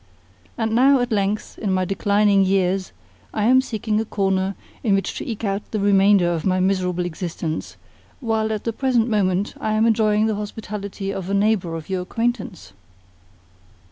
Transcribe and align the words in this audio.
And 0.57 0.73
now, 0.73 0.99
at 0.99 1.11
length, 1.11 1.59
in 1.59 1.71
my 1.71 1.85
declining 1.85 2.43
years, 2.43 2.91
I 3.35 3.43
am 3.43 3.61
seeking 3.61 4.01
a 4.01 4.03
corner 4.05 4.55
in 4.83 4.95
which 4.95 5.13
to 5.19 5.29
eke 5.29 5.43
out 5.43 5.69
the 5.69 5.79
remainder 5.79 6.27
of 6.33 6.43
my 6.43 6.59
miserable 6.59 7.05
existence, 7.05 7.77
while 8.19 8.51
at 8.51 8.63
the 8.63 8.73
present 8.73 9.07
moment 9.09 9.53
I 9.61 9.73
am 9.73 9.85
enjoying 9.85 10.25
the 10.25 10.33
hospitality 10.33 11.11
of 11.11 11.29
a 11.29 11.35
neighbour 11.35 11.75
of 11.75 11.87
your 11.87 12.01
acquaintance." 12.01 12.73